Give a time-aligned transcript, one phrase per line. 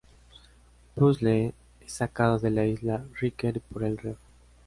[0.95, 4.15] Puzzle es sacado de la Isla Ryker por el Rev.